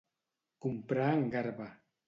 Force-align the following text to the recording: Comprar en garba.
Comprar 0.67 1.13
en 1.19 1.23
garba. 1.37 1.71